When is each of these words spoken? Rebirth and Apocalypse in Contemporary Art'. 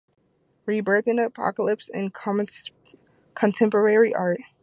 Rebirth 0.65 1.05
and 1.05 1.19
Apocalypse 1.19 1.87
in 1.87 2.11
Contemporary 3.35 4.15
Art'. 4.15 4.41